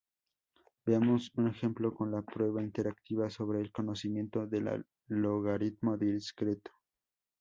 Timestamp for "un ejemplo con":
1.35-2.09